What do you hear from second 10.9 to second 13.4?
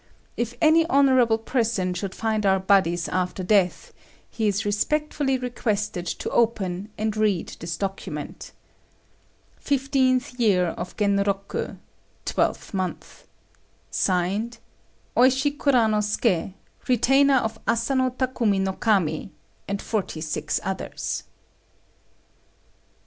Genroku. 12th month.